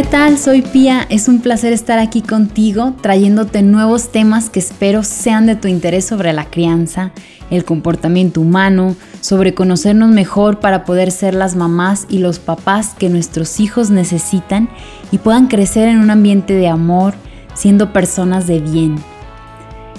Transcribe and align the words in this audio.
¿Qué 0.00 0.06
tal? 0.06 0.38
Soy 0.38 0.62
Pía, 0.62 1.06
es 1.10 1.28
un 1.28 1.40
placer 1.40 1.74
estar 1.74 1.98
aquí 1.98 2.22
contigo 2.22 2.94
trayéndote 3.02 3.60
nuevos 3.60 4.10
temas 4.10 4.48
que 4.48 4.58
espero 4.58 5.02
sean 5.02 5.44
de 5.44 5.56
tu 5.56 5.68
interés 5.68 6.06
sobre 6.06 6.32
la 6.32 6.46
crianza, 6.46 7.12
el 7.50 7.66
comportamiento 7.66 8.40
humano, 8.40 8.96
sobre 9.20 9.52
conocernos 9.52 10.08
mejor 10.08 10.58
para 10.58 10.86
poder 10.86 11.10
ser 11.10 11.34
las 11.34 11.54
mamás 11.54 12.06
y 12.08 12.20
los 12.20 12.38
papás 12.38 12.94
que 12.98 13.10
nuestros 13.10 13.60
hijos 13.60 13.90
necesitan 13.90 14.70
y 15.12 15.18
puedan 15.18 15.48
crecer 15.48 15.86
en 15.86 15.98
un 15.98 16.08
ambiente 16.08 16.54
de 16.54 16.68
amor, 16.68 17.12
siendo 17.52 17.92
personas 17.92 18.46
de 18.46 18.60
bien. 18.60 18.96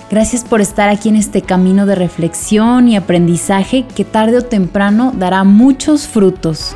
Gracias 0.10 0.44
por 0.44 0.62
estar 0.62 0.90
aquí 0.90 1.10
en 1.10 1.16
este 1.16 1.44
camino 1.44 1.86
de 1.86 1.94
reflexión 1.94 2.88
y 2.88 2.96
aprendizaje 2.96 3.86
que 3.96 4.04
tarde 4.04 4.40
o 4.40 4.42
temprano 4.42 5.14
dará 5.16 5.44
muchos 5.44 6.08
frutos. 6.08 6.76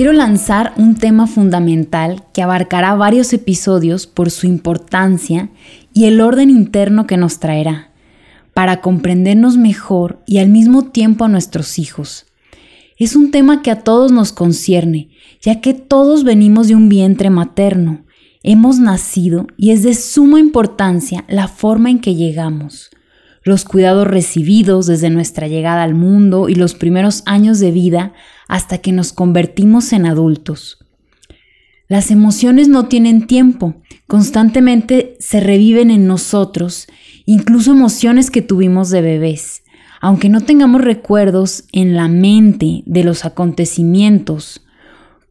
Quiero 0.00 0.14
lanzar 0.14 0.72
un 0.78 0.94
tema 0.94 1.26
fundamental 1.26 2.24
que 2.32 2.40
abarcará 2.40 2.94
varios 2.94 3.34
episodios 3.34 4.06
por 4.06 4.30
su 4.30 4.46
importancia 4.46 5.50
y 5.92 6.06
el 6.06 6.22
orden 6.22 6.48
interno 6.48 7.06
que 7.06 7.18
nos 7.18 7.38
traerá, 7.38 7.90
para 8.54 8.80
comprendernos 8.80 9.58
mejor 9.58 10.22
y 10.26 10.38
al 10.38 10.48
mismo 10.48 10.86
tiempo 10.86 11.26
a 11.26 11.28
nuestros 11.28 11.78
hijos. 11.78 12.24
Es 12.96 13.14
un 13.14 13.30
tema 13.30 13.60
que 13.60 13.70
a 13.70 13.80
todos 13.80 14.10
nos 14.10 14.32
concierne, 14.32 15.10
ya 15.42 15.60
que 15.60 15.74
todos 15.74 16.24
venimos 16.24 16.68
de 16.68 16.76
un 16.76 16.88
vientre 16.88 17.28
materno, 17.28 18.06
hemos 18.42 18.78
nacido 18.78 19.48
y 19.58 19.72
es 19.72 19.82
de 19.82 19.92
suma 19.92 20.40
importancia 20.40 21.26
la 21.28 21.46
forma 21.46 21.90
en 21.90 21.98
que 21.98 22.14
llegamos 22.14 22.88
los 23.42 23.64
cuidados 23.64 24.06
recibidos 24.06 24.86
desde 24.86 25.10
nuestra 25.10 25.48
llegada 25.48 25.82
al 25.82 25.94
mundo 25.94 26.48
y 26.48 26.54
los 26.54 26.74
primeros 26.74 27.22
años 27.26 27.58
de 27.58 27.70
vida 27.70 28.12
hasta 28.48 28.78
que 28.78 28.92
nos 28.92 29.12
convertimos 29.12 29.92
en 29.92 30.06
adultos. 30.06 30.78
Las 31.88 32.10
emociones 32.10 32.68
no 32.68 32.86
tienen 32.86 33.26
tiempo, 33.26 33.82
constantemente 34.06 35.16
se 35.18 35.40
reviven 35.40 35.90
en 35.90 36.06
nosotros, 36.06 36.86
incluso 37.26 37.72
emociones 37.72 38.30
que 38.30 38.42
tuvimos 38.42 38.90
de 38.90 39.00
bebés. 39.00 39.64
Aunque 40.00 40.28
no 40.28 40.40
tengamos 40.40 40.82
recuerdos 40.82 41.64
en 41.72 41.96
la 41.96 42.08
mente 42.08 42.84
de 42.86 43.04
los 43.04 43.24
acontecimientos, 43.24 44.64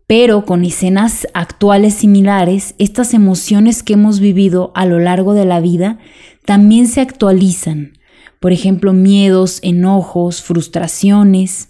pero 0.06 0.44
con 0.44 0.66
escenas 0.66 1.28
actuales 1.34 1.94
similares, 1.94 2.76
estas 2.78 3.14
emociones 3.14 3.84
que 3.84 3.94
hemos 3.94 4.20
vivido 4.20 4.72
a 4.76 4.86
lo 4.86 5.00
largo 5.00 5.34
de 5.34 5.46
la 5.46 5.60
vida 5.60 6.00
también 6.46 6.88
se 6.88 7.00
actualizan, 7.00 7.99
por 8.40 8.54
ejemplo, 8.54 8.94
miedos, 8.94 9.60
enojos, 9.62 10.42
frustraciones. 10.42 11.70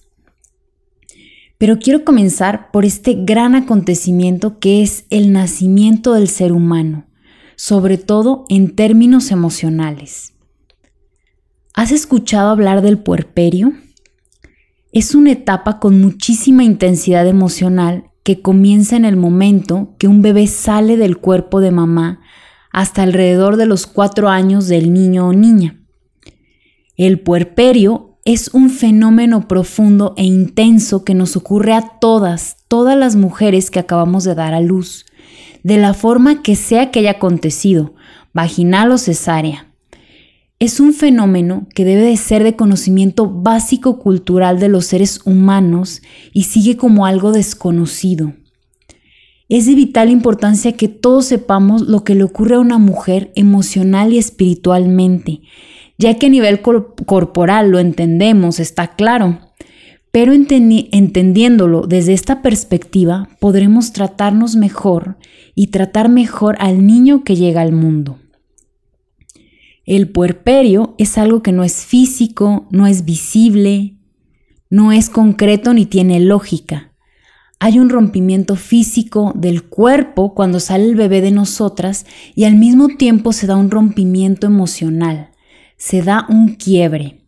Pero 1.58 1.80
quiero 1.80 2.06
comenzar 2.06 2.72
por 2.72 2.86
este 2.86 3.16
gran 3.16 3.56
acontecimiento 3.56 4.60
que 4.60 4.82
es 4.82 5.06
el 5.10 5.34
nacimiento 5.34 6.14
del 6.14 6.28
ser 6.28 6.54
humano, 6.54 7.08
sobre 7.56 7.98
todo 7.98 8.46
en 8.50 8.76
términos 8.76 9.32
emocionales. 9.32 10.34
¿Has 11.74 11.92
escuchado 11.92 12.50
hablar 12.50 12.82
del 12.82 13.00
puerperio? 13.00 13.74
Es 14.92 15.16
una 15.16 15.32
etapa 15.32 15.80
con 15.80 16.02
muchísima 16.02 16.64
intensidad 16.64 17.28
emocional 17.28 18.12
que 18.24 18.42
comienza 18.42 18.96
en 18.96 19.06
el 19.06 19.18
momento 19.18 19.96
que 19.98 20.08
un 20.08 20.22
bebé 20.22 20.48
sale 20.48 20.98
del 20.98 21.18
cuerpo 21.18 21.62
de 21.62 21.72
mamá 21.72 22.22
hasta 22.72 23.04
alrededor 23.04 23.58
de 23.58 23.66
los 23.66 23.88
cuatro 23.88 24.30
años 24.30 24.68
del 24.68 24.94
niño 24.94 25.28
o 25.28 25.34
niña. 25.34 25.79
El 27.00 27.22
puerperio 27.22 28.18
es 28.26 28.50
un 28.50 28.70
fenómeno 28.70 29.48
profundo 29.48 30.14
e 30.18 30.26
intenso 30.26 31.06
que 31.06 31.14
nos 31.14 31.38
ocurre 31.38 31.72
a 31.72 31.98
todas, 32.02 32.58
todas 32.68 32.98
las 32.98 33.16
mujeres 33.16 33.72
que 33.72 33.80
acabamos 33.80 34.26
de 34.26 34.36
dar 34.36 34.54
a 34.54 34.60
luz, 34.60 35.06
de 35.64 35.78
la 35.78 35.94
forma 35.94 36.42
que 36.42 36.58
sea 36.58 36.92
que 36.92 37.00
haya 37.00 37.12
acontecido, 37.12 37.94
vaginal 38.34 38.92
o 38.92 38.98
cesárea. 38.98 39.72
Es 40.60 40.82
un 40.82 40.92
fenómeno 40.92 41.70
que 41.74 41.86
debe 41.86 42.02
de 42.02 42.18
ser 42.18 42.44
de 42.44 42.58
conocimiento 42.58 43.30
básico 43.30 43.98
cultural 43.98 44.60
de 44.60 44.68
los 44.68 44.86
seres 44.86 45.22
humanos 45.24 46.02
y 46.34 46.44
sigue 46.44 46.76
como 46.76 47.06
algo 47.06 47.32
desconocido. 47.32 48.34
Es 49.48 49.68
de 49.68 49.76
vital 49.76 50.10
importancia 50.10 50.74
que 50.74 50.90
todos 50.90 51.28
sepamos 51.28 51.84
lo 51.84 52.04
que 52.04 52.14
le 52.14 52.24
ocurre 52.24 52.56
a 52.56 52.60
una 52.60 52.78
mujer 52.78 53.32
emocional 53.38 54.12
y 54.12 54.18
espiritualmente, 54.18 55.44
ya 56.00 56.16
que 56.18 56.28
a 56.28 56.30
nivel 56.30 56.62
corporal 56.62 57.70
lo 57.70 57.78
entendemos, 57.78 58.60
está 58.60 58.96
claro. 58.96 59.40
Pero 60.12 60.34
entendiéndolo 60.34 61.86
desde 61.86 62.14
esta 62.14 62.42
perspectiva, 62.42 63.30
podremos 63.40 63.92
tratarnos 63.92 64.56
mejor 64.56 65.18
y 65.54 65.68
tratar 65.68 66.10
mejor 66.10 66.56
al 66.60 66.88
niño 66.88 67.24
que 67.24 67.36
llega 67.36 67.62
al 67.62 67.74
mundo. 67.74 68.18
El 69.86 70.08
puerperio 70.08 70.96
es 70.98 71.18
algo 71.18 71.44
que 71.44 71.52
no 71.52 71.64
es 71.64 71.86
físico, 71.86 72.68
no 72.72 72.88
es 72.88 73.04
visible, 73.04 73.98
no 74.70 74.92
es 74.94 75.10
concreto 75.10 75.74
ni 75.74 75.86
tiene 75.86 76.22
lógica. 76.22 76.94
Hay 77.60 77.78
un 77.78 77.90
rompimiento 77.90 78.56
físico 78.56 79.34
del 79.36 79.64
cuerpo 79.64 80.34
cuando 80.34 80.62
sale 80.62 80.86
el 80.86 80.96
bebé 80.96 81.20
de 81.20 81.32
nosotras 81.32 82.06
y 82.36 82.46
al 82.46 82.56
mismo 82.56 82.88
tiempo 82.88 83.34
se 83.34 83.48
da 83.48 83.58
un 83.58 83.70
rompimiento 83.70 84.48
emocional 84.48 85.32
se 85.80 86.04
da 86.04 86.28
un 86.30 86.56
quiebre. 86.56 87.22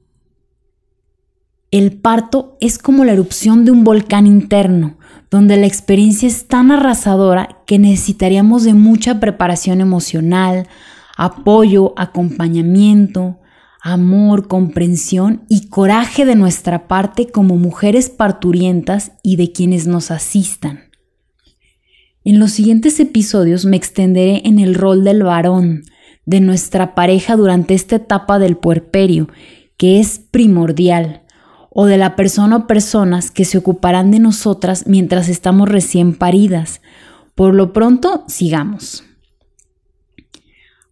El 1.72 1.94
parto 1.94 2.58
es 2.60 2.78
como 2.78 3.06
la 3.06 3.14
erupción 3.14 3.64
de 3.64 3.72
un 3.72 3.86
volcán 3.86 4.28
interno, 4.28 4.98
donde 5.32 5.56
la 5.56 5.66
experiencia 5.66 6.28
es 6.28 6.48
tan 6.48 6.70
arrasadora 6.70 7.64
que 7.66 7.80
necesitaríamos 7.80 8.66
de 8.66 8.74
mucha 8.74 9.22
preparación 9.22 9.80
emocional, 9.80 10.68
apoyo, 11.16 11.94
acompañamiento, 11.96 13.40
amor, 13.82 14.50
comprensión 14.50 15.46
y 15.48 15.70
coraje 15.70 16.26
de 16.26 16.36
nuestra 16.36 16.90
parte 16.90 17.28
como 17.28 17.56
mujeres 17.56 18.10
parturientas 18.10 19.14
y 19.24 19.38
de 19.38 19.54
quienes 19.54 19.88
nos 19.88 20.12
asistan. 20.12 20.92
En 22.26 22.38
los 22.38 22.52
siguientes 22.52 23.00
episodios 23.00 23.64
me 23.64 23.78
extenderé 23.78 24.42
en 24.44 24.60
el 24.60 24.76
rol 24.76 25.06
del 25.06 25.24
varón, 25.24 25.84
de 26.26 26.40
nuestra 26.40 26.96
pareja 26.96 27.36
durante 27.36 27.74
esta 27.74 27.98
etapa 27.98 28.40
del 28.40 28.58
puerperio, 28.58 29.28
que 29.78 30.00
es 30.00 30.20
primordial, 30.20 31.24
o 31.70 31.86
de 31.86 31.98
la 31.98 32.16
persona 32.16 32.58
o 32.58 32.68
personas 32.68 33.32
que 33.32 33.46
se 33.46 33.58
ocuparán 33.58 34.12
de 34.12 34.20
nosotras 34.20 34.86
mientras 34.88 35.30
estamos 35.30 35.70
recién 35.70 36.14
paridas. 36.14 36.82
Por 37.34 37.54
lo 37.54 37.72
pronto, 37.74 38.26
sigamos. 38.28 39.06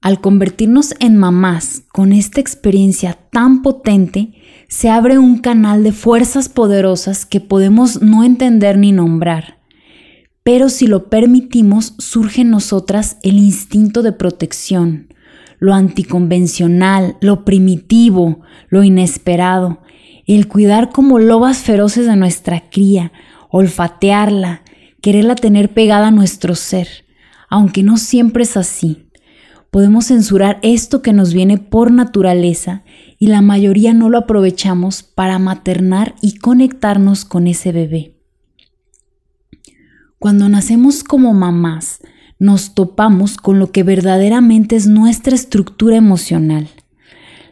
Al 0.02 0.22
convertirnos 0.22 0.96
en 1.00 1.18
mamás 1.18 1.84
con 1.92 2.14
esta 2.14 2.40
experiencia 2.40 3.20
tan 3.32 3.62
potente, 3.62 4.34
se 4.70 4.90
abre 4.90 5.18
un 5.18 5.40
canal 5.40 5.84
de 5.84 5.92
fuerzas 5.92 6.48
poderosas 6.48 7.26
que 7.26 7.42
podemos 7.42 8.02
no 8.02 8.24
entender 8.24 8.78
ni 8.78 8.94
nombrar. 8.94 9.60
Pero 10.44 10.70
si 10.70 10.88
lo 10.88 11.10
permitimos, 11.10 11.96
surge 11.98 12.42
en 12.42 12.52
nosotras 12.52 13.18
el 13.24 13.38
instinto 13.38 14.02
de 14.02 14.14
protección, 14.14 15.09
lo 15.60 15.74
anticonvencional, 15.74 17.18
lo 17.22 17.46
primitivo, 17.46 18.42
lo 18.70 18.84
inesperado, 18.84 19.82
el 20.26 20.48
cuidar 20.48 20.92
como 20.92 21.20
lobas 21.20 21.60
feroces 21.60 22.06
de 22.06 22.16
nuestra 22.16 22.70
cría, 22.70 23.12
olfatearla, 23.50 24.64
quererla 25.02 25.36
tener 25.36 25.74
pegada 25.74 26.08
a 26.08 26.12
nuestro 26.12 26.56
ser, 26.56 26.88
aunque 27.50 27.84
no 27.84 27.98
siempre 27.98 28.44
es 28.44 28.56
así. 28.58 29.10
Podemos 29.72 30.08
censurar 30.08 30.60
esto 30.64 31.02
que 31.02 31.14
nos 31.14 31.34
viene 31.34 31.58
por 31.58 31.92
naturaleza 31.92 32.84
y 33.20 33.28
la 33.28 33.42
mayoría 33.42 33.94
no 33.94 34.10
lo 34.10 34.20
aprovechamos 34.20 35.04
para 35.04 35.38
maternar 35.38 36.16
y 36.22 36.38
conectarnos 36.38 37.26
con 37.26 37.46
ese 37.46 37.72
bebé. 37.72 38.16
Cuando 40.18 40.50
nacemos 40.50 41.04
como 41.04 41.34
mamás, 41.34 42.00
nos 42.40 42.74
topamos 42.74 43.38
con 43.38 43.60
lo 43.60 43.72
que 43.72 43.84
verdaderamente 43.84 44.76
es 44.76 44.88
nuestra 44.88 45.36
estructura 45.36 45.98
emocional, 45.98 46.70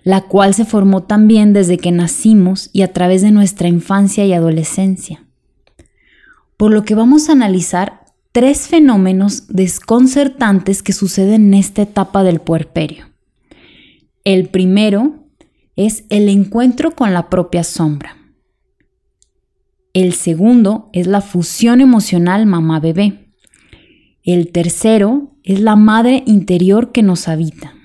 la 0.04 0.22
cual 0.22 0.54
se 0.54 0.66
formó 0.66 1.04
también 1.04 1.52
desde 1.54 1.78
que 1.78 1.92
nacimos 1.92 2.70
y 2.72 2.82
a 2.82 2.94
través 2.94 3.22
de 3.22 3.32
nuestra 3.32 3.68
infancia 3.68 4.26
y 4.26 4.34
adolescencia. 4.34 5.26
Por 6.56 6.74
lo 6.74 6.84
que 6.84 6.96
vamos 6.96 7.28
a 7.28 7.34
analizar 7.34 8.06
tres 8.32 8.68
fenómenos 8.68 9.48
desconcertantes 9.48 10.82
que 10.82 10.94
suceden 10.94 11.48
en 11.48 11.54
esta 11.56 11.82
etapa 11.82 12.24
del 12.24 12.40
puerperio. 12.40 13.06
El 14.24 14.50
primero 14.50 15.28
es 15.76 16.06
el 16.10 16.30
encuentro 16.30 16.92
con 16.92 17.14
la 17.14 17.30
propia 17.30 17.64
sombra. 17.64 18.18
El 19.94 20.14
segundo 20.14 20.90
es 20.94 21.08
la 21.08 21.22
fusión 21.22 21.82
emocional 21.82 22.46
mamá-bebé. 22.46 23.27
El 24.28 24.52
tercero 24.52 25.32
es 25.46 25.62
la 25.62 25.78
madre 25.78 26.22
interior 26.26 26.92
que 26.92 27.02
nos 27.02 27.30
habita. 27.30 27.76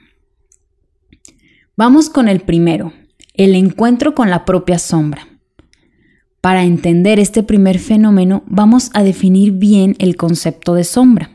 Vamos 1.77 2.11
con 2.11 2.27
el 2.27 2.41
primero, 2.41 2.93
el 3.35 3.55
encuentro 3.55 4.17
con 4.17 4.29
la 4.29 4.45
propia 4.45 4.81
sombra. 4.81 5.29
Para 6.41 6.65
entender 6.65 7.21
este 7.21 7.45
primer 7.45 7.79
fenómeno 7.79 8.43
vamos 8.49 8.91
a 8.93 9.05
definir 9.05 9.53
bien 9.53 9.95
el 10.01 10.17
concepto 10.17 10.75
de 10.75 10.83
sombra, 10.83 11.31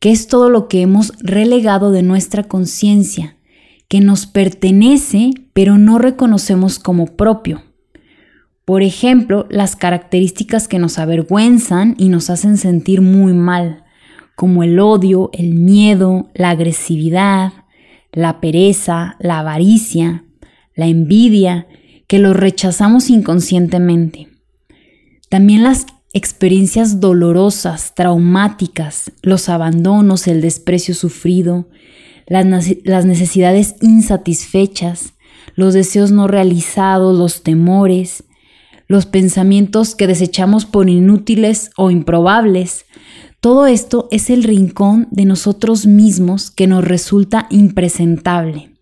que 0.00 0.10
es 0.10 0.28
todo 0.28 0.48
lo 0.48 0.66
que 0.66 0.80
hemos 0.80 1.12
relegado 1.18 1.90
de 1.90 2.02
nuestra 2.02 2.44
conciencia, 2.44 3.36
que 3.86 4.00
nos 4.00 4.24
pertenece 4.24 5.32
pero 5.52 5.76
no 5.76 5.98
reconocemos 5.98 6.78
como 6.78 7.04
propio. 7.04 7.64
Por 8.64 8.82
ejemplo, 8.82 9.46
las 9.50 9.76
características 9.76 10.68
que 10.68 10.78
nos 10.78 10.98
avergüenzan 10.98 11.96
y 11.98 12.08
nos 12.08 12.30
hacen 12.30 12.56
sentir 12.56 13.02
muy 13.02 13.34
mal, 13.34 13.81
como 14.34 14.62
el 14.62 14.78
odio, 14.80 15.30
el 15.32 15.54
miedo, 15.54 16.30
la 16.34 16.50
agresividad, 16.50 17.52
la 18.12 18.40
pereza, 18.40 19.16
la 19.20 19.40
avaricia, 19.40 20.24
la 20.74 20.86
envidia, 20.86 21.66
que 22.06 22.18
los 22.18 22.36
rechazamos 22.36 23.08
inconscientemente. 23.08 24.28
También 25.28 25.62
las 25.62 25.86
experiencias 26.12 27.00
dolorosas, 27.00 27.94
traumáticas, 27.94 29.12
los 29.22 29.48
abandonos, 29.48 30.26
el 30.26 30.42
desprecio 30.42 30.94
sufrido, 30.94 31.68
las, 32.26 33.06
necesidades 33.06 33.76
insatisfechas, 33.80 35.14
los 35.54 35.74
deseos 35.74 36.10
no 36.12 36.28
realizados, 36.28 37.18
los 37.18 37.42
temores, 37.42 38.24
los 38.88 39.06
pensamientos 39.06 39.94
que 39.94 40.06
desechamos 40.06 40.66
por 40.66 40.88
inútiles 40.88 41.70
o 41.76 41.90
improbables. 41.90 42.84
Todo 43.42 43.66
esto 43.66 44.08
es 44.10 44.30
el 44.30 44.44
rincón 44.44 45.08
de 45.10 45.26
nosotros 45.26 45.84
mismos 45.84 46.50
que 46.50 46.66
nos 46.66 46.82
resulta 46.82 47.46
impresentable 47.50 48.72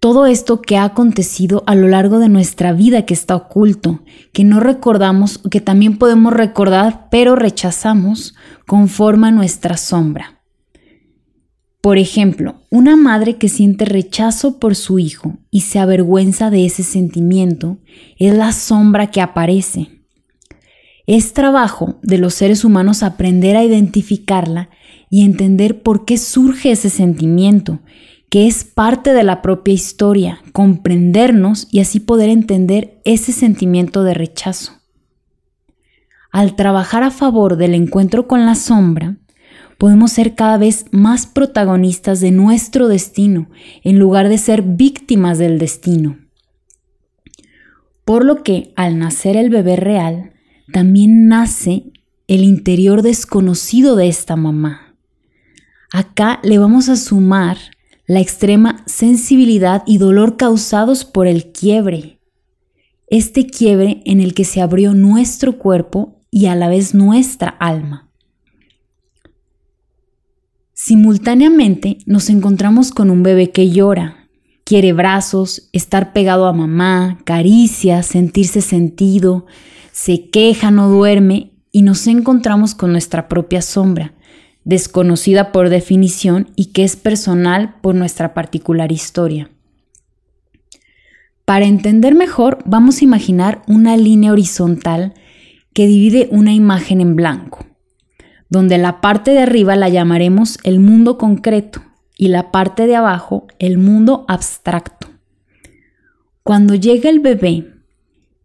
todo 0.00 0.26
esto 0.26 0.62
que 0.62 0.76
ha 0.76 0.84
acontecido 0.84 1.64
a 1.66 1.74
lo 1.74 1.88
largo 1.88 2.20
de 2.20 2.28
nuestra 2.28 2.72
vida 2.72 3.04
que 3.04 3.14
está 3.14 3.34
oculto, 3.34 4.02
que 4.32 4.44
no 4.44 4.60
recordamos, 4.60 5.38
que 5.50 5.60
también 5.60 5.98
podemos 5.98 6.32
recordar, 6.32 7.08
pero 7.10 7.34
rechazamos, 7.34 8.34
conforma 8.66 9.30
nuestra 9.32 9.76
sombra. 9.76 10.40
Por 11.80 11.98
ejemplo, 11.98 12.62
una 12.70 12.96
madre 12.96 13.36
que 13.36 13.48
siente 13.48 13.84
rechazo 13.84 14.58
por 14.58 14.76
su 14.76 14.98
hijo 14.98 15.38
y 15.50 15.62
se 15.62 15.78
avergüenza 15.78 16.50
de 16.50 16.64
ese 16.66 16.82
sentimiento 16.82 17.78
es 18.18 18.34
la 18.34 18.52
sombra 18.52 19.10
que 19.10 19.20
aparece. 19.20 19.97
Es 21.08 21.32
trabajo 21.32 21.98
de 22.02 22.18
los 22.18 22.34
seres 22.34 22.66
humanos 22.66 23.02
aprender 23.02 23.56
a 23.56 23.64
identificarla 23.64 24.68
y 25.08 25.24
entender 25.24 25.82
por 25.82 26.04
qué 26.04 26.18
surge 26.18 26.70
ese 26.70 26.90
sentimiento 26.90 27.80
que 28.28 28.46
es 28.46 28.64
parte 28.64 29.14
de 29.14 29.22
la 29.22 29.40
propia 29.40 29.72
historia, 29.72 30.42
comprendernos 30.52 31.66
y 31.70 31.80
así 31.80 31.98
poder 31.98 32.28
entender 32.28 33.00
ese 33.06 33.32
sentimiento 33.32 34.02
de 34.02 34.12
rechazo. 34.12 34.82
Al 36.30 36.56
trabajar 36.56 37.02
a 37.02 37.10
favor 37.10 37.56
del 37.56 37.74
encuentro 37.74 38.28
con 38.28 38.44
la 38.44 38.54
sombra, 38.54 39.16
podemos 39.78 40.12
ser 40.12 40.34
cada 40.34 40.58
vez 40.58 40.84
más 40.90 41.26
protagonistas 41.26 42.20
de 42.20 42.32
nuestro 42.32 42.86
destino 42.86 43.48
en 43.82 43.98
lugar 43.98 44.28
de 44.28 44.36
ser 44.36 44.60
víctimas 44.60 45.38
del 45.38 45.58
destino. 45.58 46.18
Por 48.04 48.26
lo 48.26 48.42
que 48.42 48.74
al 48.76 48.98
nacer 48.98 49.38
el 49.38 49.48
bebé 49.48 49.76
real, 49.76 50.34
también 50.72 51.28
nace 51.28 51.92
el 52.26 52.44
interior 52.44 53.02
desconocido 53.02 53.96
de 53.96 54.08
esta 54.08 54.36
mamá. 54.36 54.96
Acá 55.92 56.40
le 56.42 56.58
vamos 56.58 56.88
a 56.88 56.96
sumar 56.96 57.56
la 58.06 58.20
extrema 58.20 58.82
sensibilidad 58.86 59.82
y 59.86 59.98
dolor 59.98 60.36
causados 60.36 61.04
por 61.04 61.26
el 61.26 61.52
quiebre. 61.52 62.20
Este 63.06 63.46
quiebre 63.46 64.02
en 64.04 64.20
el 64.20 64.34
que 64.34 64.44
se 64.44 64.60
abrió 64.60 64.94
nuestro 64.94 65.58
cuerpo 65.58 66.22
y 66.30 66.46
a 66.46 66.54
la 66.54 66.68
vez 66.68 66.94
nuestra 66.94 67.48
alma. 67.48 68.10
Simultáneamente 70.74 71.98
nos 72.06 72.30
encontramos 72.30 72.92
con 72.92 73.10
un 73.10 73.22
bebé 73.22 73.50
que 73.50 73.70
llora, 73.70 74.28
quiere 74.64 74.92
brazos, 74.92 75.70
estar 75.72 76.12
pegado 76.12 76.46
a 76.46 76.52
mamá, 76.52 77.18
caricias, 77.24 78.06
sentirse 78.06 78.60
sentido, 78.60 79.46
se 80.00 80.30
queja, 80.30 80.70
no 80.70 80.88
duerme 80.88 81.50
y 81.72 81.82
nos 81.82 82.06
encontramos 82.06 82.76
con 82.76 82.92
nuestra 82.92 83.26
propia 83.26 83.60
sombra, 83.60 84.14
desconocida 84.62 85.50
por 85.50 85.70
definición 85.70 86.52
y 86.54 86.66
que 86.66 86.84
es 86.84 86.94
personal 86.94 87.74
por 87.80 87.96
nuestra 87.96 88.32
particular 88.32 88.92
historia. 88.92 89.50
Para 91.44 91.64
entender 91.64 92.14
mejor, 92.14 92.58
vamos 92.64 93.00
a 93.00 93.04
imaginar 93.06 93.62
una 93.66 93.96
línea 93.96 94.30
horizontal 94.30 95.14
que 95.74 95.88
divide 95.88 96.28
una 96.30 96.52
imagen 96.52 97.00
en 97.00 97.16
blanco, 97.16 97.66
donde 98.48 98.78
la 98.78 99.00
parte 99.00 99.32
de 99.32 99.40
arriba 99.40 99.74
la 99.74 99.88
llamaremos 99.88 100.60
el 100.62 100.78
mundo 100.78 101.18
concreto 101.18 101.82
y 102.16 102.28
la 102.28 102.52
parte 102.52 102.86
de 102.86 102.94
abajo 102.94 103.48
el 103.58 103.78
mundo 103.78 104.24
abstracto. 104.28 105.08
Cuando 106.44 106.76
llega 106.76 107.10
el 107.10 107.18
bebé, 107.18 107.77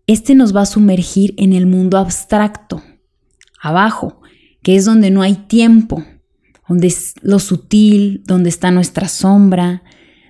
este 0.07 0.35
nos 0.35 0.55
va 0.55 0.61
a 0.61 0.65
sumergir 0.65 1.33
en 1.37 1.53
el 1.53 1.65
mundo 1.65 1.97
abstracto, 1.97 2.83
abajo, 3.61 4.21
que 4.61 4.75
es 4.75 4.85
donde 4.85 5.11
no 5.11 5.21
hay 5.21 5.35
tiempo, 5.35 6.03
donde 6.67 6.87
es 6.87 7.15
lo 7.21 7.39
sutil, 7.39 8.23
donde 8.25 8.49
está 8.49 8.71
nuestra 8.71 9.07
sombra, 9.07 9.83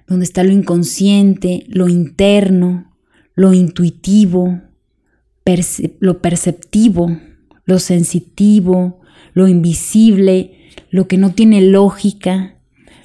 donde 0.07 0.25
está 0.25 0.43
lo 0.43 0.51
inconsciente, 0.51 1.65
lo 1.67 1.89
interno, 1.89 2.93
lo 3.35 3.53
intuitivo, 3.53 4.61
lo 5.99 6.21
perceptivo, 6.21 7.17
lo 7.65 7.79
sensitivo, 7.79 9.01
lo 9.33 9.47
invisible, 9.47 10.69
lo 10.89 11.07
que 11.07 11.17
no 11.17 11.33
tiene 11.33 11.61
lógica, 11.61 12.57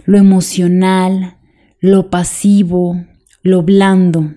lo 0.05 0.19
emocional, 0.19 1.37
lo 1.81 2.11
pasivo, 2.11 3.05
lo 3.43 3.63
blando. 3.63 4.35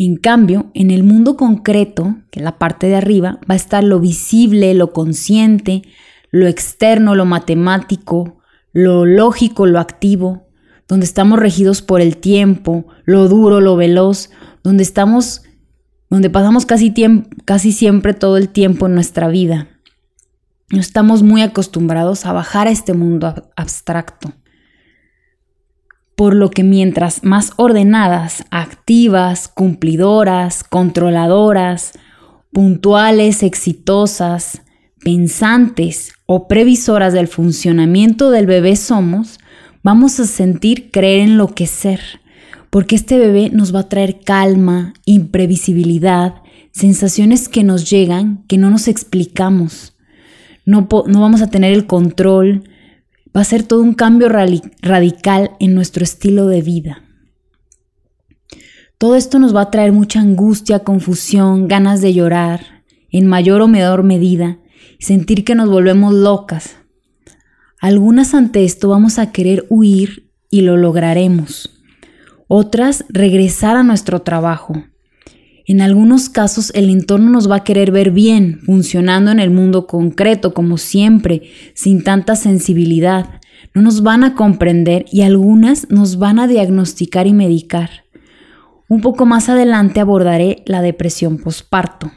En 0.00 0.16
cambio, 0.16 0.70
en 0.74 0.92
el 0.92 1.02
mundo 1.02 1.36
concreto, 1.36 2.18
que 2.30 2.38
es 2.38 2.44
la 2.44 2.56
parte 2.56 2.86
de 2.86 2.94
arriba, 2.94 3.40
va 3.50 3.54
a 3.54 3.56
estar 3.56 3.82
lo 3.82 3.98
visible, 3.98 4.72
lo 4.74 4.92
consciente, 4.92 5.82
lo 6.30 6.46
externo, 6.46 7.16
lo 7.16 7.24
matemático, 7.24 8.38
lo 8.72 9.04
lógico, 9.04 9.66
lo 9.66 9.80
activo, 9.80 10.46
donde 10.86 11.04
estamos 11.04 11.40
regidos 11.40 11.82
por 11.82 12.00
el 12.00 12.16
tiempo, 12.16 12.86
lo 13.04 13.26
duro, 13.28 13.60
lo 13.60 13.74
veloz, 13.74 14.30
donde 14.62 14.84
estamos, 14.84 15.42
donde 16.08 16.30
pasamos 16.30 16.64
casi, 16.64 16.94
casi 17.44 17.72
siempre 17.72 18.14
todo 18.14 18.36
el 18.36 18.50
tiempo 18.50 18.86
en 18.86 18.94
nuestra 18.94 19.26
vida. 19.26 19.66
No 20.70 20.78
estamos 20.78 21.24
muy 21.24 21.42
acostumbrados 21.42 22.24
a 22.24 22.32
bajar 22.32 22.68
a 22.68 22.70
este 22.70 22.94
mundo 22.94 23.50
abstracto. 23.56 24.32
Por 26.18 26.34
lo 26.34 26.50
que 26.50 26.64
mientras 26.64 27.22
más 27.22 27.52
ordenadas, 27.58 28.44
activas, 28.50 29.46
cumplidoras, 29.46 30.64
controladoras, 30.64 31.92
puntuales, 32.52 33.44
exitosas, 33.44 34.62
pensantes 35.04 36.10
o 36.26 36.48
previsoras 36.48 37.12
del 37.12 37.28
funcionamiento 37.28 38.32
del 38.32 38.46
bebé 38.46 38.74
somos, 38.74 39.38
vamos 39.84 40.18
a 40.18 40.26
sentir, 40.26 40.90
creer, 40.90 41.20
enloquecer, 41.20 42.00
porque 42.68 42.96
este 42.96 43.16
bebé 43.16 43.50
nos 43.50 43.72
va 43.72 43.80
a 43.82 43.88
traer 43.88 44.18
calma, 44.18 44.94
imprevisibilidad, 45.04 46.42
sensaciones 46.72 47.48
que 47.48 47.62
nos 47.62 47.88
llegan, 47.88 48.42
que 48.48 48.58
no 48.58 48.70
nos 48.70 48.88
explicamos. 48.88 49.94
No, 50.66 50.88
no 51.06 51.20
vamos 51.20 51.42
a 51.42 51.48
tener 51.48 51.72
el 51.72 51.86
control, 51.86 52.64
va 53.36 53.42
a 53.42 53.44
ser 53.44 53.62
todo 53.62 53.80
un 53.82 53.94
cambio 53.94 54.28
radical 54.28 55.52
en 55.60 55.74
nuestro 55.74 56.04
estilo 56.04 56.46
de 56.46 56.62
vida. 56.62 57.02
Todo 58.98 59.14
esto 59.14 59.38
nos 59.38 59.54
va 59.54 59.62
a 59.62 59.70
traer 59.70 59.92
mucha 59.92 60.20
angustia, 60.20 60.80
confusión, 60.80 61.68
ganas 61.68 62.00
de 62.00 62.14
llorar, 62.14 62.84
en 63.10 63.26
mayor 63.26 63.62
o 63.62 63.68
menor 63.68 64.02
medida, 64.02 64.58
sentir 64.98 65.44
que 65.44 65.54
nos 65.54 65.68
volvemos 65.68 66.12
locas. 66.12 66.76
Algunas 67.80 68.34
ante 68.34 68.64
esto 68.64 68.88
vamos 68.88 69.20
a 69.20 69.30
querer 69.30 69.66
huir 69.68 70.32
y 70.50 70.62
lo 70.62 70.76
lograremos. 70.76 71.70
Otras 72.48 73.04
regresar 73.08 73.76
a 73.76 73.84
nuestro 73.84 74.22
trabajo. 74.22 74.82
En 75.68 75.82
algunos 75.82 76.30
casos 76.30 76.72
el 76.74 76.88
entorno 76.88 77.30
nos 77.30 77.48
va 77.48 77.56
a 77.56 77.64
querer 77.64 77.90
ver 77.90 78.10
bien, 78.10 78.60
funcionando 78.64 79.30
en 79.30 79.38
el 79.38 79.50
mundo 79.50 79.86
concreto 79.86 80.54
como 80.54 80.78
siempre, 80.78 81.42
sin 81.74 82.02
tanta 82.02 82.36
sensibilidad. 82.36 83.42
No 83.74 83.82
nos 83.82 84.02
van 84.02 84.24
a 84.24 84.34
comprender 84.34 85.04
y 85.12 85.20
algunas 85.20 85.90
nos 85.90 86.18
van 86.18 86.38
a 86.38 86.46
diagnosticar 86.46 87.26
y 87.26 87.34
medicar. 87.34 87.90
Un 88.88 89.02
poco 89.02 89.26
más 89.26 89.50
adelante 89.50 90.00
abordaré 90.00 90.62
la 90.64 90.80
depresión 90.80 91.36
posparto. 91.36 92.10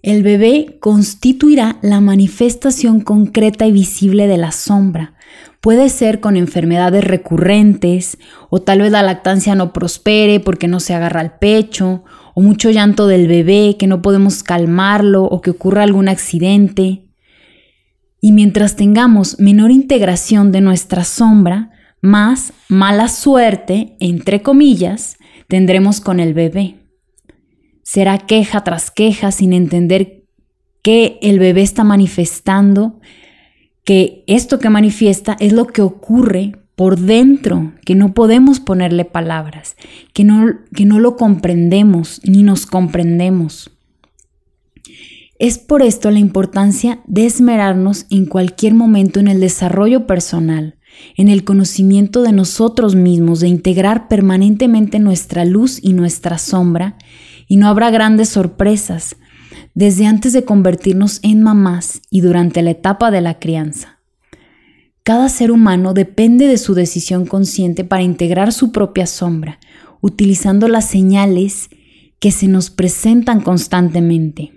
El 0.00 0.22
bebé 0.22 0.78
constituirá 0.78 1.80
la 1.82 2.00
manifestación 2.00 3.00
concreta 3.00 3.66
y 3.66 3.72
visible 3.72 4.28
de 4.28 4.36
la 4.36 4.52
sombra, 4.52 5.14
Puede 5.60 5.88
ser 5.88 6.20
con 6.20 6.36
enfermedades 6.36 7.04
recurrentes 7.04 8.18
o 8.50 8.60
tal 8.62 8.80
vez 8.80 8.92
la 8.92 9.02
lactancia 9.02 9.54
no 9.54 9.72
prospere 9.72 10.40
porque 10.40 10.68
no 10.68 10.80
se 10.80 10.94
agarra 10.94 11.20
al 11.20 11.38
pecho 11.38 12.04
o 12.34 12.40
mucho 12.40 12.70
llanto 12.70 13.06
del 13.06 13.26
bebé 13.26 13.76
que 13.78 13.86
no 13.86 14.00
podemos 14.02 14.42
calmarlo 14.42 15.24
o 15.24 15.40
que 15.40 15.50
ocurra 15.50 15.82
algún 15.82 16.08
accidente. 16.08 17.08
Y 18.20 18.32
mientras 18.32 18.76
tengamos 18.76 19.38
menor 19.38 19.70
integración 19.70 20.52
de 20.52 20.60
nuestra 20.60 21.04
sombra, 21.04 21.70
más 22.00 22.52
mala 22.68 23.08
suerte, 23.08 23.96
entre 24.00 24.42
comillas, 24.42 25.16
tendremos 25.48 26.00
con 26.00 26.20
el 26.20 26.34
bebé. 26.34 26.76
Será 27.82 28.18
queja 28.18 28.62
tras 28.64 28.90
queja 28.90 29.32
sin 29.32 29.52
entender 29.52 30.24
que 30.82 31.18
el 31.22 31.38
bebé 31.38 31.62
está 31.62 31.84
manifestando, 31.84 33.00
que 33.88 34.22
esto 34.26 34.58
que 34.58 34.68
manifiesta 34.68 35.34
es 35.40 35.54
lo 35.54 35.66
que 35.66 35.80
ocurre 35.80 36.52
por 36.76 36.98
dentro, 36.98 37.72
que 37.86 37.94
no 37.94 38.12
podemos 38.12 38.60
ponerle 38.60 39.06
palabras, 39.06 39.76
que 40.12 40.24
no, 40.24 40.58
que 40.74 40.84
no 40.84 41.00
lo 41.00 41.16
comprendemos 41.16 42.20
ni 42.22 42.42
nos 42.42 42.66
comprendemos. 42.66 43.70
Es 45.38 45.56
por 45.56 45.80
esto 45.80 46.10
la 46.10 46.18
importancia 46.18 47.00
de 47.06 47.24
esmerarnos 47.24 48.04
en 48.10 48.26
cualquier 48.26 48.74
momento 48.74 49.20
en 49.20 49.28
el 49.28 49.40
desarrollo 49.40 50.06
personal, 50.06 50.76
en 51.16 51.30
el 51.30 51.44
conocimiento 51.44 52.20
de 52.20 52.32
nosotros 52.32 52.94
mismos, 52.94 53.40
de 53.40 53.48
integrar 53.48 54.06
permanentemente 54.06 54.98
nuestra 54.98 55.46
luz 55.46 55.82
y 55.82 55.94
nuestra 55.94 56.36
sombra, 56.36 56.98
y 57.46 57.56
no 57.56 57.68
habrá 57.68 57.90
grandes 57.90 58.28
sorpresas 58.28 59.16
desde 59.74 60.06
antes 60.06 60.32
de 60.32 60.44
convertirnos 60.44 61.20
en 61.22 61.42
mamás 61.42 62.00
y 62.10 62.20
durante 62.20 62.62
la 62.62 62.70
etapa 62.70 63.10
de 63.10 63.20
la 63.20 63.38
crianza. 63.38 63.98
Cada 65.02 65.28
ser 65.28 65.50
humano 65.50 65.94
depende 65.94 66.46
de 66.46 66.58
su 66.58 66.74
decisión 66.74 67.24
consciente 67.24 67.84
para 67.84 68.02
integrar 68.02 68.52
su 68.52 68.72
propia 68.72 69.06
sombra, 69.06 69.58
utilizando 70.00 70.68
las 70.68 70.86
señales 70.86 71.70
que 72.18 72.30
se 72.30 72.48
nos 72.48 72.70
presentan 72.70 73.40
constantemente. 73.40 74.52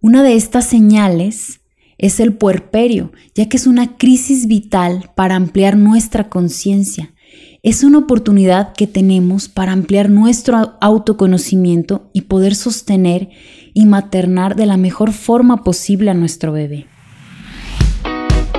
Una 0.00 0.22
de 0.22 0.34
estas 0.34 0.66
señales 0.66 1.60
es 1.98 2.18
el 2.18 2.34
puerperio, 2.34 3.12
ya 3.34 3.48
que 3.48 3.56
es 3.56 3.66
una 3.66 3.96
crisis 3.96 4.46
vital 4.46 5.10
para 5.14 5.36
ampliar 5.36 5.76
nuestra 5.76 6.28
conciencia. 6.28 7.14
Es 7.62 7.84
una 7.84 7.98
oportunidad 7.98 8.72
que 8.72 8.86
tenemos 8.86 9.48
para 9.48 9.72
ampliar 9.72 10.10
nuestro 10.10 10.76
autoconocimiento 10.80 12.10
y 12.12 12.22
poder 12.22 12.54
sostener 12.54 13.28
y 13.72 13.86
maternar 13.86 14.56
de 14.56 14.66
la 14.66 14.76
mejor 14.76 15.12
forma 15.12 15.62
posible 15.62 16.10
a 16.10 16.14
nuestro 16.14 16.52
bebé. 16.52 16.86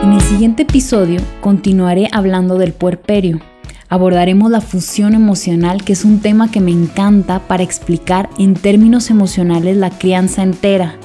En 0.01 0.13
el 0.13 0.21
siguiente 0.21 0.63
episodio 0.63 1.19
continuaré 1.41 2.07
hablando 2.11 2.57
del 2.57 2.73
puerperio. 2.73 3.41
Abordaremos 3.89 4.49
la 4.49 4.61
fusión 4.61 5.13
emocional, 5.13 5.83
que 5.83 5.93
es 5.93 6.05
un 6.05 6.19
tema 6.19 6.49
que 6.49 6.61
me 6.61 6.71
encanta 6.71 7.39
para 7.47 7.63
explicar 7.63 8.29
en 8.39 8.53
términos 8.53 9.09
emocionales 9.09 9.77
la 9.77 9.89
crianza 9.89 10.43
entera 10.43 10.97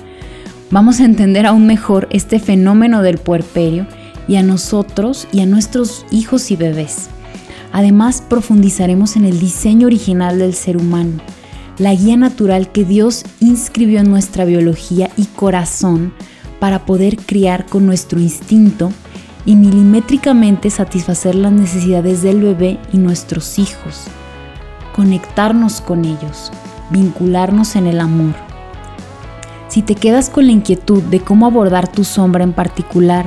vamos 0.70 1.00
a 1.00 1.04
entender 1.04 1.46
aún 1.46 1.66
mejor 1.66 2.08
este 2.10 2.38
fenómeno 2.38 3.02
del 3.02 3.18
puerperio 3.18 3.86
y 4.26 4.36
a 4.36 4.42
nosotros 4.42 5.26
y 5.32 5.40
a 5.40 5.46
nuestros 5.46 6.04
hijos 6.10 6.50
y 6.50 6.56
bebés. 6.56 7.08
Además, 7.72 8.22
profundizaremos 8.28 9.16
en 9.16 9.24
el 9.24 9.38
diseño 9.38 9.86
original 9.86 10.38
del 10.38 10.54
ser 10.54 10.76
humano, 10.76 11.20
la 11.78 11.94
guía 11.94 12.16
natural 12.16 12.72
que 12.72 12.84
Dios 12.84 13.24
inscribió 13.40 14.00
en 14.00 14.10
nuestra 14.10 14.44
biología 14.44 15.10
y 15.16 15.26
corazón 15.26 16.12
para 16.58 16.84
poder 16.86 17.16
criar 17.16 17.66
con 17.66 17.86
nuestro 17.86 18.18
instinto 18.18 18.90
y 19.46 19.54
milimétricamente 19.54 20.70
satisfacer 20.70 21.34
las 21.34 21.52
necesidades 21.52 22.22
del 22.22 22.42
bebé 22.42 22.78
y 22.92 22.98
nuestros 22.98 23.58
hijos, 23.58 24.04
conectarnos 24.94 25.80
con 25.80 26.04
ellos, 26.04 26.50
vincularnos 26.90 27.76
en 27.76 27.86
el 27.86 28.00
amor. 28.00 28.34
Si 29.68 29.82
te 29.82 29.94
quedas 29.94 30.30
con 30.30 30.46
la 30.46 30.52
inquietud 30.52 31.02
de 31.02 31.20
cómo 31.20 31.46
abordar 31.46 31.90
tu 31.90 32.04
sombra 32.04 32.42
en 32.42 32.52
particular, 32.52 33.26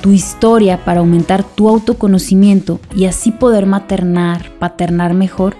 tu 0.00 0.12
historia 0.12 0.84
para 0.84 1.00
aumentar 1.00 1.44
tu 1.44 1.68
autoconocimiento 1.68 2.80
y 2.94 3.06
así 3.06 3.30
poder 3.30 3.64
maternar, 3.66 4.50
paternar 4.58 5.14
mejor, 5.14 5.56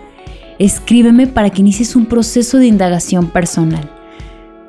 escríbeme 0.58 1.26
para 1.26 1.48
que 1.50 1.62
inicies 1.62 1.96
un 1.96 2.06
proceso 2.06 2.58
de 2.58 2.66
indagación 2.66 3.28
personal. 3.28 3.90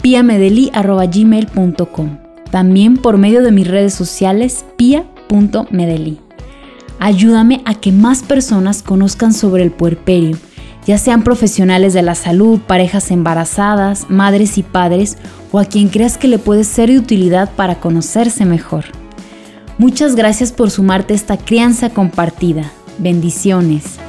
piamedeli.gmail.com 0.01 2.17
También 2.51 2.97
por 2.97 3.17
medio 3.17 3.41
de 3.41 3.51
mis 3.51 3.67
redes 3.67 3.93
sociales 3.93 4.65
pia.medeli. 4.77 6.19
Ayúdame 6.99 7.61
a 7.65 7.75
que 7.75 7.91
más 7.91 8.23
personas 8.23 8.81
conozcan 8.81 9.33
sobre 9.33 9.63
el 9.63 9.71
puerperio 9.71 10.37
ya 10.85 10.99
sean 10.99 11.23
profesionales 11.23 11.93
de 11.93 12.03
la 12.03 12.13
salud, 12.13 12.59
parejas 12.59 13.09
embarazadas, 13.09 14.09
madres 14.09 14.57
y 14.57 14.63
padres 14.63 15.17
o 15.51 15.59
a 15.59 15.65
quien 15.65 15.89
creas 15.89 16.17
que 16.17 16.27
le 16.27 16.37
puede 16.37 16.63
ser 16.63 16.89
de 16.89 16.99
utilidad 16.99 17.49
para 17.55 17.79
conocerse 17.79 18.45
mejor. 18.45 18.85
Muchas 19.77 20.15
gracias 20.15 20.53
por 20.53 20.71
sumarte 20.71 21.13
a 21.13 21.15
esta 21.17 21.37
crianza 21.37 21.89
compartida. 21.89 22.71
Bendiciones. 22.97 23.99